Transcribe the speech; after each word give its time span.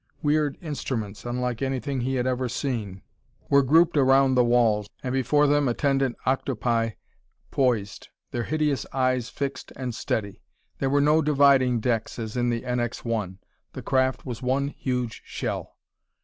Weird 0.23 0.57
instruments, 0.63 1.25
unlike 1.25 1.61
anything 1.61 2.01
he 2.01 2.15
had 2.15 2.25
ever 2.25 2.49
seen, 2.49 3.03
were 3.51 3.61
grouped 3.61 3.95
around 3.95 4.33
the 4.33 4.43
walls, 4.43 4.89
and 5.03 5.13
before 5.13 5.45
them 5.45 5.67
attendant 5.67 6.15
octopi 6.25 6.93
poised, 7.51 8.07
their 8.31 8.41
hideous 8.45 8.83
eyes 8.93 9.29
fixed 9.29 9.71
and 9.75 9.93
steady. 9.93 10.41
There 10.79 10.89
were 10.89 11.01
no 11.01 11.21
dividing 11.21 11.81
decks 11.81 12.17
as 12.17 12.35
in 12.35 12.49
the 12.49 12.63
NX 12.63 13.05
1; 13.05 13.37
the 13.73 13.83
craft 13.83 14.25
was 14.25 14.41
one 14.41 14.69
huge 14.69 15.21
shell. 15.23 15.77